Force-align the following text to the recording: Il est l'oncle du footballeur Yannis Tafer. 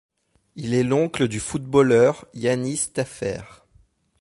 Il 0.55 0.73
est 0.73 0.81
l'oncle 0.83 1.27
du 1.27 1.39
footballeur 1.39 2.25
Yannis 2.33 2.89
Tafer. 2.91 3.41